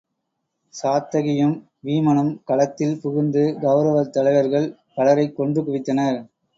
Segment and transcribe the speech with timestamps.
[0.73, 1.53] சாத்தகியும்
[1.83, 6.19] வீமனும் களத்தில் புகுந்து கவுரவர் தலைவர்கள் பலரைக் கொன்று குவித்தனர்.